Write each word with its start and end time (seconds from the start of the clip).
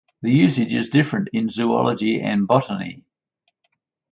The 0.23 0.31
usage 0.31 0.73
is 0.73 0.89
different 0.89 1.27
in 1.31 1.47
zoology 1.51 2.21
and 2.21 2.47
botany. 2.47 3.03